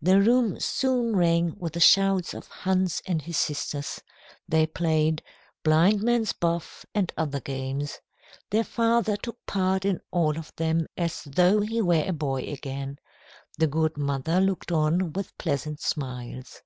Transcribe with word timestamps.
The 0.00 0.22
room 0.22 0.58
soon 0.58 1.14
rang 1.16 1.54
with 1.58 1.74
the 1.74 1.80
shouts 1.80 2.32
of 2.32 2.46
Hans 2.48 3.02
and 3.06 3.20
his 3.20 3.36
sisters. 3.36 4.00
They 4.48 4.66
played 4.66 5.22
"Blind 5.64 6.02
Man's 6.02 6.32
Buff" 6.32 6.86
and 6.94 7.12
other 7.18 7.40
games. 7.40 7.98
Their 8.48 8.64
father 8.64 9.18
took 9.18 9.44
part 9.44 9.84
in 9.84 10.00
all 10.10 10.38
of 10.38 10.50
them 10.56 10.86
as 10.96 11.24
though 11.24 11.60
he 11.60 11.82
were 11.82 12.04
a 12.06 12.12
boy 12.14 12.44
again. 12.44 12.98
The 13.58 13.66
good 13.66 13.98
mother 13.98 14.40
looked 14.40 14.72
on 14.72 15.12
with 15.12 15.36
pleasant 15.36 15.82
smiles. 15.82 16.62